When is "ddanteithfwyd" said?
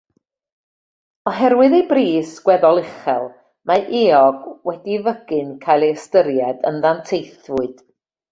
6.87-7.85